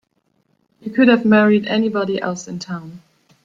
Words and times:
You 0.79 0.89
could 0.91 1.09
have 1.09 1.25
married 1.25 1.67
anybody 1.67 2.19
else 2.19 2.47
in 2.47 2.57
town. 2.57 3.03